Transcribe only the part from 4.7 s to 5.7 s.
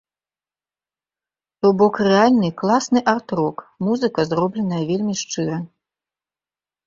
вельмі шчыра.